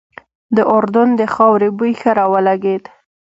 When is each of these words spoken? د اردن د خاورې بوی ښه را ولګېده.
د 0.55 0.57
اردن 0.75 1.09
د 1.19 1.21
خاورې 1.33 1.69
بوی 1.77 1.93
ښه 1.99 2.11
را 2.17 2.25
ولګېده. 2.33 2.89